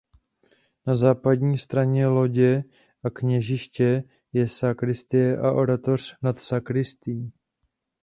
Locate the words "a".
3.03-3.09, 5.39-5.51